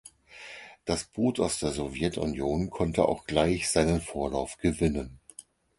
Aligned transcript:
Das 0.83 1.03
Boot 1.03 1.39
aus 1.39 1.59
der 1.59 1.69
Sowjetunion 1.69 2.71
konnte 2.71 3.05
auch 3.07 3.25
gleich 3.27 3.69
seinen 3.69 4.01
Vorlauf 4.01 4.57
gewinnen. 4.57 5.19